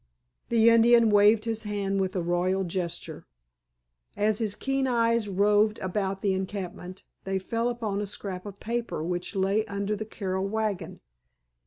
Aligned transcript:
The 0.49 0.67
Indian 0.71 1.11
waved 1.11 1.45
his 1.45 1.61
hand 1.61 2.01
with 2.01 2.15
a 2.15 2.23
royal 2.23 2.63
gesture. 2.63 3.27
As 4.17 4.39
his 4.39 4.55
keen 4.55 4.87
eyes 4.87 5.29
roved 5.29 5.77
about 5.77 6.23
the 6.23 6.33
encampment 6.33 7.03
they 7.23 7.37
fell 7.37 7.69
upon 7.69 8.01
a 8.01 8.07
scrap 8.07 8.47
of 8.47 8.59
paper 8.59 9.03
which 9.03 9.35
lay 9.35 9.63
under 9.65 9.95
the 9.95 10.05
Carroll 10.05 10.47
wagon. 10.47 11.01